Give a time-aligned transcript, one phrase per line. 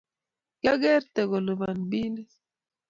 [0.59, 2.31] kiakerte kulipan bilit.